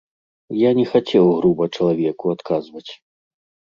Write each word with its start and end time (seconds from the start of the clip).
Я 0.61 0.69
не 0.79 0.85
хацеў 0.93 1.29
груба 1.41 1.65
чалавеку 1.75 2.25
адказваць. 2.39 2.87